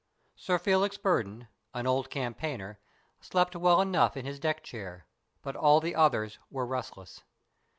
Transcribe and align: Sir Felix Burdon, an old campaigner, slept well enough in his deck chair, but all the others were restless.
Sir 0.35 0.57
Felix 0.57 0.97
Burdon, 0.97 1.47
an 1.75 1.85
old 1.85 2.09
campaigner, 2.09 2.79
slept 3.19 3.55
well 3.55 3.79
enough 3.81 4.17
in 4.17 4.25
his 4.25 4.39
deck 4.39 4.63
chair, 4.63 5.05
but 5.43 5.55
all 5.55 5.79
the 5.79 5.93
others 5.93 6.39
were 6.49 6.65
restless. 6.65 7.21